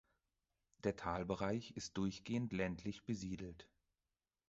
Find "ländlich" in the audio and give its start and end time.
2.53-3.03